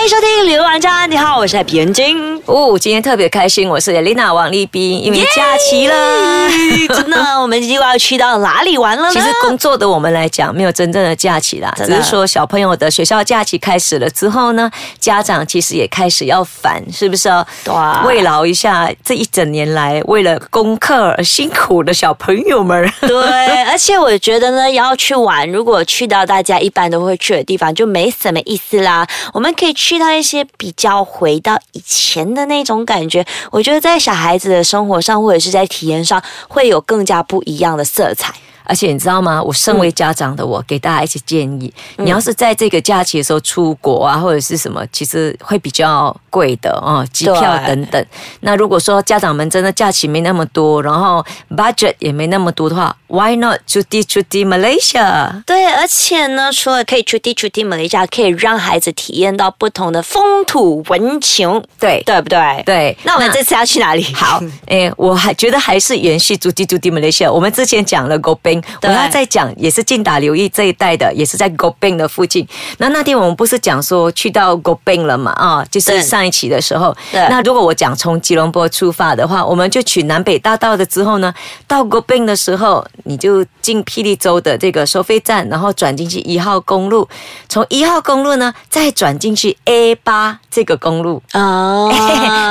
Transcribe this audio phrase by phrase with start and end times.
[0.00, 2.42] 欢迎收听《旅游玩家》，你好，我是海皮元君。
[2.46, 6.48] 哦，今天特别开心，我是 Lina 王丽斌，因为假期了。
[6.88, 9.12] 真的，我们又要去到哪里玩了呢？
[9.12, 17.46] 其实工作的我们来讲，没有真正的假期啦，只是说小朋友的学校假期开始了之后呢，家长其实也开始要烦，是不是哦？
[17.62, 17.74] 对
[18.06, 22.90] 慰劳一下这一整年来为了功课而辛苦的小朋友们。
[23.06, 29.06] 对，而且我觉得呢，要去玩，如果去到大家一般都会去的地方，就没什么意思啦。
[29.34, 38.32] 我们可以去去到一些比较回到以前的那种感觉，我觉得在小孩子的生活上或者是在体验上，会有更加不一样的色彩。
[38.64, 39.42] 而且你知道吗？
[39.42, 48.06] 我身为家长的我，给大家一些建议：你要是在这个假期的时候出国啊，或者是什么，其实会比较贵的哦，机票等等。
[48.40, 55.42] 那如果说家长们真的假期没那么多，然后 budget 也没那么多的话，Why not 出地出地 Malaysia？
[55.44, 62.62] 对，而且呢，除了可以出地出地马来西亚，可以让孩子体验到不同的风土文情，对对不对？。
[62.64, 64.02] 对，那我们这次要去哪里？
[64.14, 67.30] 好，诶， 我还觉得还是延续出地出地 Malaysia。
[67.30, 68.34] 我们之前讲了 Go
[68.82, 72.46] 我对要再讲也是近打留意这一带的，也是在 Go Bang 的附近。
[72.78, 75.32] 那那天我们不是讲说去到 Go Bang 了嘛？
[75.32, 76.96] 啊，就是上一期的时候。
[77.12, 81.32] 那如果我讲从吉隆坡出发的话，我们就取南北大道的之后呢，
[81.66, 87.08] 到 Go Bang 的时候，你就进霹雳州的这个收费站，然后转进去一号公路，
[87.48, 91.22] 从一号公路呢再转进去 A 八这个公路。
[91.34, 91.88] 哦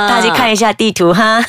[0.08, 1.42] 大家去看一下地图哈，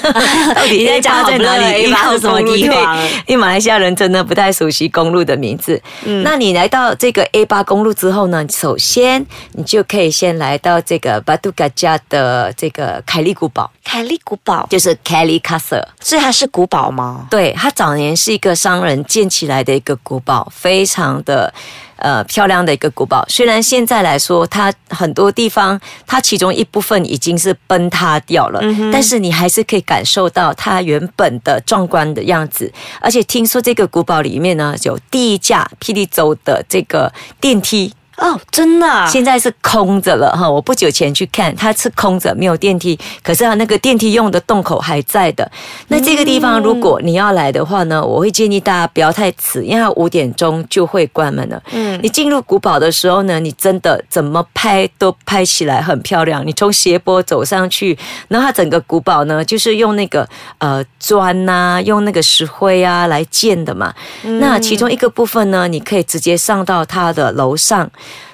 [0.55, 5.81] 到底你在 A 八在哪里 A 八是什么地方因为马来西亚人真的不太熟悉公路的名字。
[6.05, 15.85] 嗯那你来到这个 A 八公路之后呢，首先你就可以先来到这个巴杜嘎加的这个凯利古堡，凯利古堡，就是 Kelly Castle。
[15.99, 17.27] 所以它是古堡吗？
[17.29, 21.53] 对，它早年是一个商人建起来的一个古堡，非常的
[22.01, 23.25] 呃漂亮的一个古堡。
[23.27, 28.59] 虽然现在来说，它很多地方它其中一部分已经是崩塌掉了，
[28.91, 32.71] 但是你还是可以感受到它原本的壮观的样子。
[32.99, 37.93] 而且听说这个古堡里面呢，有第一架霹雳州的这个电梯。
[38.21, 45.51] 哦，真的啊、现在是空着了哈，我不久前去看，它是空着，没有电梯，可是它那个电梯用的洞口还在的。
[45.87, 51.59] 那这个地方如果你要来的话呢，我会建议大家不要太迟，因为它五点钟就会关门了。
[51.71, 56.45] 嗯，你进入古堡的时候呢，你真的怎么拍都拍起来很漂亮。
[56.45, 60.29] 你从斜坡走上去，然后它整个古堡呢，就是用那个
[60.59, 63.91] 呃砖呐、用那个石灰啊来建的嘛。
[64.39, 67.89] 那其中一个部分呢，你可以直接上到它的楼上。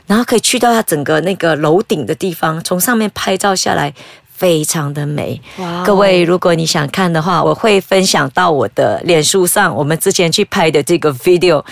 [0.07, 3.94] 然后可以去到它整个那个楼顶的地方，从上面拍照下来，
[4.34, 5.40] 非常的美。
[5.85, 11.63] 各位，如果你想看的话，我会分享到我的脸书上，我们之前去拍的这个 video。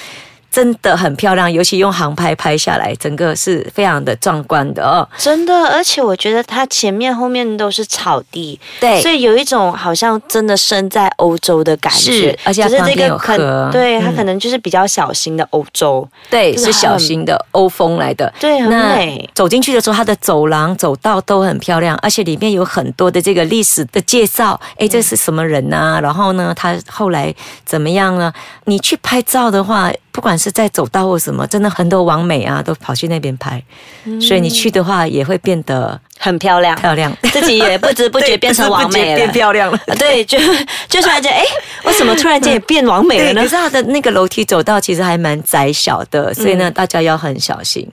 [0.56, 5.06] 真的很漂亮，尤其用航拍拍下来，整个是非常的壮观的哦。
[5.18, 12.40] 真的，而且我觉得它前面后面都是草地，对所以有一种好像真的身在欧洲的感觉是。
[12.46, 18.34] 而且是这个可河对它嗯可能就是比较小型的欧洲，对，就是是小型的欧风来的。
[18.40, 24.58] 对很美走进去的时候，它的走廊、走道都很漂亮，而且里面有很多的这个历史的介绍。
[24.78, 27.36] 哎，这是什么人呐、然后呢，他后来
[27.66, 28.32] 怎么样呢？
[28.64, 33.62] 你去拍照的话，不管是在走道或什么，真的很多网美啊，都跑去那边拍。
[34.22, 39.78] 所以你去的话，也会变得很漂亮，漂亮，自己也不知不觉变成完美了，变漂亮了。
[39.88, 40.38] 啊 对，就
[40.88, 41.44] 就突然间，哎，
[41.84, 43.56] 为什么突然间也变完美了，呢可是？
[43.58, 47.86] 它的那个楼梯走道其实还蛮窄小的，所以呢，大家要很小心。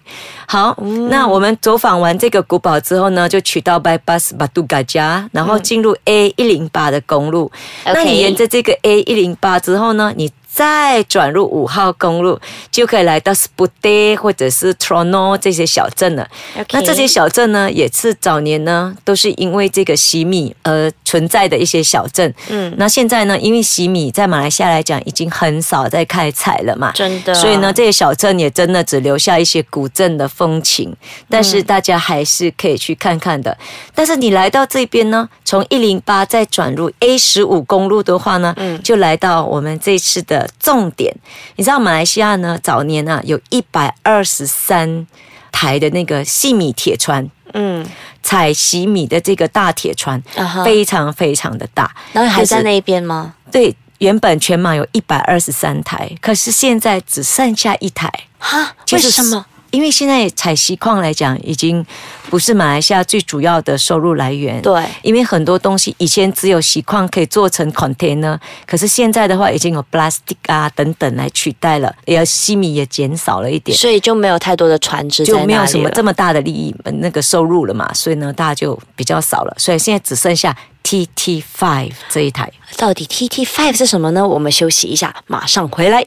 [0.47, 0.77] 好，
[1.11, 7.50] 那我们走访完这个古堡之后呢，就取到 bypass 巴杜嘎加，然后进入 A 一零八的公路。
[7.84, 12.39] 那你沿着这个 A 一零八之后呢，你再转入五号公路，
[12.71, 16.29] 就可以来到 Sputte 或者是 Trono 这些小镇了。
[16.73, 22.33] 那这些小镇呢，也是早年呢都是因为这个洗米而存在的一些小镇。
[22.51, 30.94] 嗯，那现在呢，因为洗米在马来西亚来讲已经很少在开采了嘛，真的所以呢，这些小镇也真的只留下一些古镇的风情，
[31.31, 33.56] 但是大家还是可以去看看的。
[33.94, 41.15] 但是你来到这边呢，从一零八再转入 A 十五公路的话呢，嗯就来到我们这次的重点。
[41.56, 45.06] 你知道马来西亚呢，早年啊有一百二十三
[45.50, 47.31] 台的那个细米铁船。
[47.55, 47.87] 嗯，
[48.23, 50.23] 采洗米的这个大铁船
[50.65, 53.35] 非常非常的大，然后还在那边吗？
[53.50, 58.11] 对，原本全马有一百二十三台，可是现在只剩下一台。
[58.38, 59.45] 哈，为什么？
[59.73, 61.85] 因为现在采锡矿来讲，已经
[62.31, 64.63] 不是马来西亚最主要的收入来源。
[64.63, 73.77] 对因为很多东西以前只有锡矿可以做成 container，可是现在的话已经有 plastic 啊等等来取代了，也西米也减少了一点。
[73.77, 80.55] 所以就没有太多的船只就没有什么这么大的利益那个收入了嘛，所以呢，大家就比较少了，所以现在只剩下
[80.85, 82.53] TT Five 这一台。
[82.77, 84.29] 到底 TT Five 是什么呢？
[84.29, 86.05] 我们休息一下，马上回来。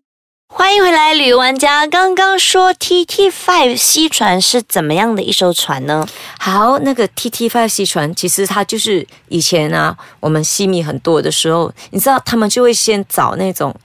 [0.57, 1.85] 欢迎回来，旅游玩家。
[1.85, 6.07] 刚刚说 TT Five 西船是怎么样的一艘船呢？
[6.39, 13.75] 好，那个 TT Five 西船，其实它就是以前啊，我们西米很多的时候，你知道他们就会先找那种。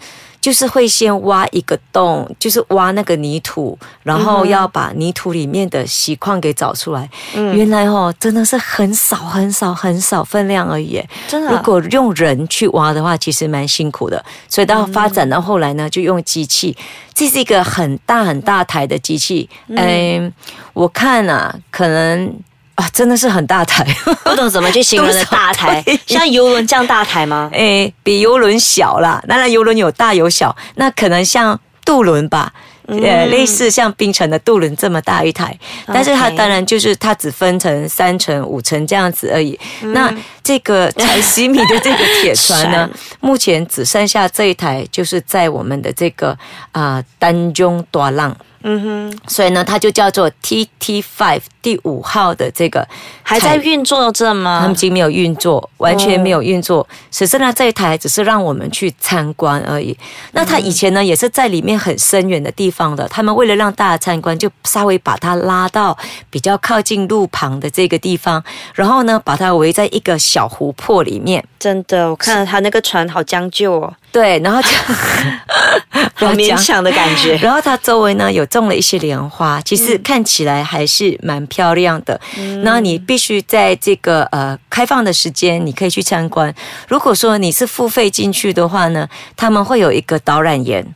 [0.41, 7.09] 就是会先挖一个洞，就是挖那个泥土，然后要把泥土里面的锡矿给找出来。
[7.35, 11.03] 原来哦，真的是很少很少很少分量而已。
[11.29, 14.25] 真的啊如果用人去挖的话，其实蛮辛苦的。
[14.49, 16.77] 所以到发展到后来呢，就用机器。
[17.13, 19.47] 这是一个很大很大台的机器。
[19.69, 20.33] 嗯，
[20.73, 22.33] 我看啊，可能
[22.81, 23.85] 啊，真的是很大台。
[24.25, 27.51] 不懂怎么去形容的大 台，像游轮这样大台吗？
[27.53, 29.23] 诶，比游轮小啦。
[29.29, 32.53] 当然，游轮有大有小，那可能像渡轮吧。
[32.87, 35.57] 呃，类似像冰城的渡轮这么大一台，
[35.87, 39.57] 但是它当然就是它只分成三层、五层这样子而已。
[39.83, 40.13] 那
[40.43, 42.91] 这个才西米的这个铁船呢，
[43.21, 46.37] 目前只剩下这一台，就是在我们的这个
[46.73, 52.87] 啊丹中多浪，嗯哼，所以呢，它就叫做 TT Five 第五号的这个
[53.23, 54.77] 还在运作着吗他们已？
[54.77, 59.97] 经没有运作，完全没有运作，只是呢这一台只是让我们去参观而已。
[60.33, 65.97] 那它以前呢也是在里面很深远的地方的，他们为了让大家参观，就稍微把它拉到
[66.29, 68.43] 比较靠近路旁的这个地方，
[68.75, 71.43] 然后呢把它围在一个小湖泊里面。
[71.59, 74.69] 真的，我看到他那个船好将就哦，对，然后就
[76.17, 77.37] 不好勉强的感觉。
[77.37, 82.21] 然后它周围呢有种了一些莲花，其实看起来还是蛮漂亮的。
[82.63, 86.55] 那、你必须在这个呃开放的时间，你可以去参观。
[86.89, 90.87] 如果说你是付费进去的话呢，他们会有一个导览员。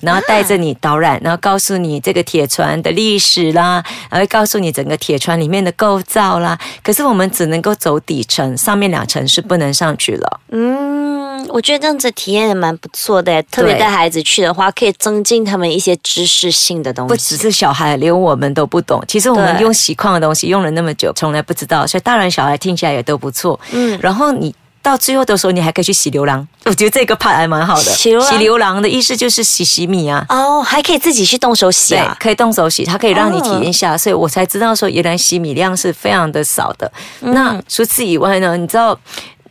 [0.00, 6.58] 然后带着你导览，然后告诉你这个铁船的历史啦，然后告诉你整个铁船里面的构造啦。
[6.82, 10.40] 可是我们只能够走底层，上面两层是不能上去了。
[10.50, 11.03] 嗯，
[11.48, 17.08] 我觉得这样子体验也蛮不错的，特别对带孩子去的话，可以增进他们一些知识性的东西。
[17.08, 19.02] 不只是小孩，连我们都不懂。
[19.06, 23.58] 其实我们用洗矿的东西用了那么久，从来不知道，所以大人小孩听起来也都不错。
[23.72, 24.54] 嗯嗯，然后你。
[24.84, 27.90] 到最后的时候，你还可以去洗牛郎，我觉得这个 part 还蛮好的。
[27.94, 31.98] 洗牛郎的意思就是洗洗米啊，哦，还可以自己去动手洗。
[32.20, 36.92] 可以动手洗，它可以让你体哦验一下，所以我才知道说，原来洗米量是非常的少的。
[37.22, 38.94] 嗯那除此以外呢，你知道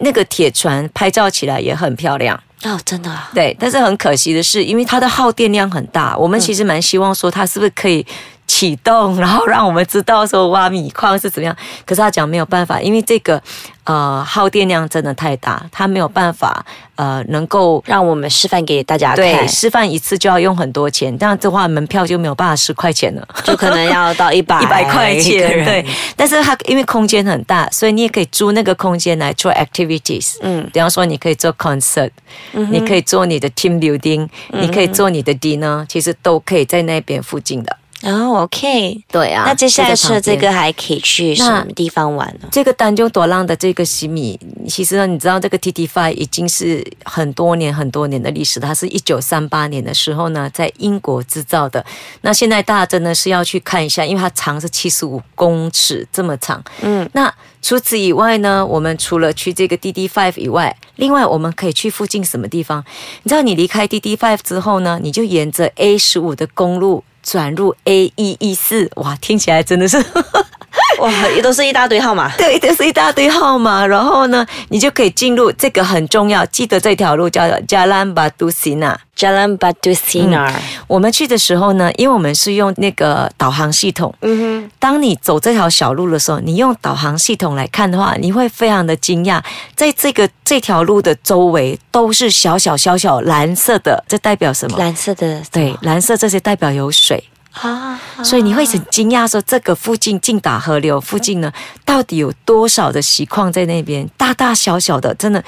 [0.03, 2.39] 那个铁船拍照起来也很漂亮。
[2.63, 8.05] 哦，真的啊，对，但是很可惜的是，因为它的耗电量很大，我们其实蛮希望说它是不是可以
[8.47, 11.55] 启动，然后让我们知道说挖米矿是怎么样。
[11.85, 13.41] 可是他讲没有办法，因为这个
[13.83, 17.83] 呃耗电量真的太大，他没有办法呃能够。
[17.85, 23.27] 让我们示范给大家对，看，示范一次就要用很多钱，这样的话门票就没有办法十块钱了。
[23.43, 25.85] 就可能要到一百一百块钱，对。
[26.15, 30.37] 但是它因为空间很大，所以你也可以租那个空间来做 activities。
[30.41, 32.11] 嗯嗯，比方说你可以做 concert，、
[32.51, 37.77] 你可以做你的 team building，、你可以做你的 dinner，其实都可以在那边附近的。
[38.03, 39.01] 哦，OK。
[39.09, 42.47] 对啊那接下来是这个还可以去什么地方玩呢？
[42.51, 51.85] 这个丹中朵浪的这个西米，其实呢，你知道这个 TT Five 已经是很多年很多年的历史，它是一九三八年的时候呢，在英国制造的。
[52.21, 56.61] 那现在大家真的是要去看一下，因为它长是七十五公尺这么长。
[56.81, 62.83] 嗯，那除此以外呢，我们除了去这个 DD Five 以外，另外我们可以去附近什么地方？
[63.23, 69.97] 你知道，你离开 DD Five 之后呢，你就沿着 A 十五的公路转入 A 一一四，哇，听起来真的是。
[70.99, 72.31] 哇，也都是一大堆号码。
[72.37, 78.95] 对，都是一大堆号码，然后呢，你就可以进入这个很重要，记得这条路叫做 Jalan Batu Sina。
[79.15, 80.51] Jalan Batu Sinar，
[80.87, 89.39] 我们去的时候呢，因为我们是用那个导航系统，嗯哼当你走这条小路的时候，你用导航系统来看的话，你会非常的惊讶，
[89.75, 94.79] 在这个这条路的周围都是小小小小蓝色的，这代表什，么？
[94.79, 97.23] 蓝色的对，蓝色这些代表有水。
[97.53, 101.51] 啊，所以你会很惊讶，说这个附近近打河流附近呢，
[101.85, 104.09] 到底有多少的锡矿在那边？
[104.17, 105.43] 大大小小的，真的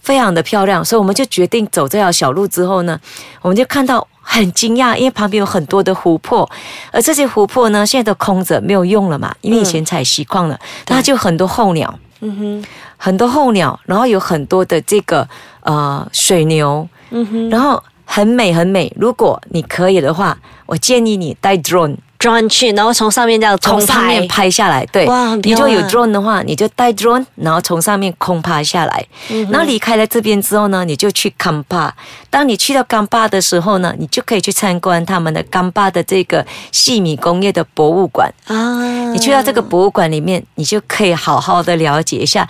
[0.00, 0.84] 非常的漂亮。
[0.84, 2.98] 所以我们就决定走这条小路之后呢，
[3.42, 6.48] 我们就看到很惊讶，因为旁边有很多的湖泊，
[6.92, 11.98] 而这些湖泊呢，现在都空着，没有用了嘛，因为以前采锡矿了，那就很多候鸟。
[12.20, 12.64] 嗯哼，
[12.96, 15.28] 很多候鸟，然后有很多的这个
[15.60, 17.80] 呃水牛，嗯哼，然后
[18.18, 18.92] 很美很美。
[18.96, 24.50] 如果你可以的话，我建议你带 drone，drone 去，然后从上面这样空从上面拍。
[24.50, 25.06] 下来，对
[25.44, 29.06] 你就有 drone 的话，你就带 drone，然后从上面空拍下来。
[29.30, 31.94] 嗯然后离开了这边之后呢，你就去冈巴。
[32.28, 38.28] 当你去到冈巴的时候呢，你就可以去参观他们的冈巴的这个细米工业的博物馆。
[38.48, 42.48] 啊，你去到这个博物馆里面，你就可以好好的了解一下。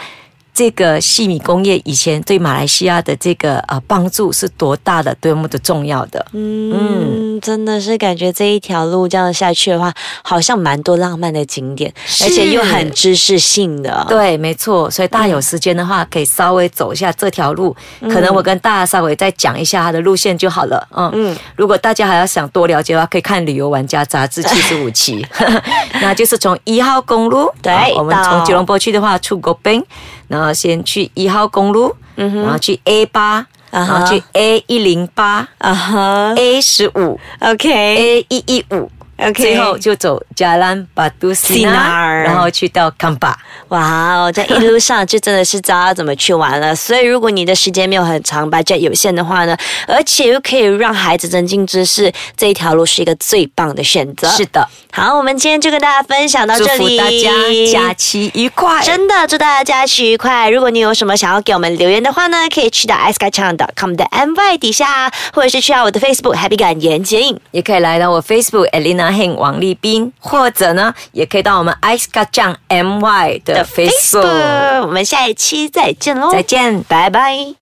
[0.58, 6.26] 这个细米工业以前对马来西亚的这个呃帮助是多大的，多么的重要的。
[6.32, 14.04] 嗯，真的是感觉这一条路这样下去的话，好像蛮多浪漫的景点，而且又很知识性的。
[14.08, 17.76] 对，没错，所以大家有时间的话，可以稍微走一下这条路。
[18.00, 20.84] 可能我跟大家稍微再讲一下它的路线就好了。
[20.90, 25.24] 嗯嗯，如果大家还要想多了解的话，可以看《旅游玩家》杂志七十五期，
[26.02, 29.80] 那就是从一号公路，对啊我们到从吉隆坡去的话，出国宾，
[30.28, 38.90] 然后先去一号公路，嗯然后去 A 八，然后去 A 一零八啊哈，A 十五，OK，A 一一五。
[39.18, 43.36] OK，最后就走加兰巴杜西 Sinar 纳，然后去到康巴。
[43.68, 46.74] 哇哦，在一路上就真的是知道要怎么去玩了。
[46.74, 49.56] 所以如果你的时间没有很长，budget 有限的话呢，
[49.88, 54.28] 而且又可以让孩子增进知识，这一条路是一个最棒的选择。
[54.28, 58.80] 是的，好，我们今天就跟大家分享到这里祝福大家假期愉快。
[58.84, 60.48] 真的祝大家假期愉快！
[60.48, 64.56] 如果你有什么想要给我们留言的话呢，可以去到 i c e k a c h a n g c o m 的 my
[64.56, 67.38] 底下，或者是去到我的 Facebook Happy 感言剪影。
[67.50, 74.82] 也可以来到我 Facebook Elena 王立斌，或者呢，也可以到我们 Ice 卡酱 My 的 Facebook。
[74.82, 76.82] 我们下一期再见喽，再见。
[76.84, 77.54] 拜拜。